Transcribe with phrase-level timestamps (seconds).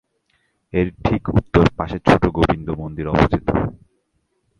[0.73, 3.47] এর ঠিক উত্তর পাশে ছোট গোবিন্দ মন্দির অবস্থিত।